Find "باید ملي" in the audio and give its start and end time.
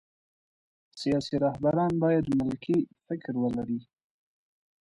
2.03-2.79